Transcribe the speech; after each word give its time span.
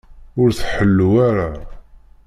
Ur 0.41 0.49
tḥellu 0.57 1.09
ara. 1.29 1.49